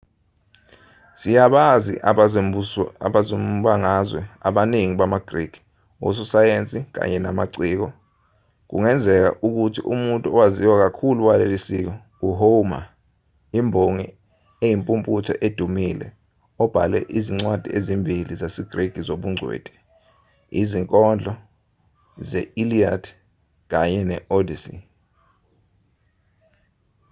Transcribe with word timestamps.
siyabazi 1.19 1.93
abezombangazwe 3.09 4.21
abaningi 4.47 4.95
bamagriki 5.01 5.59
ososayensi 6.07 6.77
kanye 6.95 7.17
namaciko 7.21 7.87
kungenzeka 8.69 9.29
ukuthi 9.47 9.79
umuntu 9.93 10.25
owaziwa 10.29 10.75
kakhulu 10.83 11.19
waleli 11.27 11.57
siko 11.67 11.93
u-homer 12.27 12.83
imbongi 13.59 14.07
eyimpumputhe 14.65 15.33
edumile 15.47 16.07
obhale 16.63 16.99
izincwadi 17.17 17.67
ezimbili 17.77 18.33
zesigriki 18.41 18.99
zobungcweti 19.07 19.73
izinkondo 20.61 21.33
ze-iliad 22.29 23.03
kanye 23.71 24.01
ne-odyssey 24.09 24.79